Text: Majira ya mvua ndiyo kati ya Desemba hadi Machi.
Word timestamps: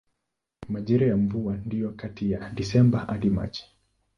Majira 0.69 1.07
ya 1.07 1.17
mvua 1.17 1.57
ndiyo 1.57 1.91
kati 1.91 2.31
ya 2.31 2.49
Desemba 2.49 2.99
hadi 2.99 3.29
Machi. 3.29 3.65